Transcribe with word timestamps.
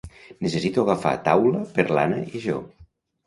Necessito 0.45 0.85
agafar 0.85 1.11
taula 1.27 1.61
per 1.75 1.85
l'Anna 1.97 2.19
i 2.39 2.41
jo. 2.49 2.57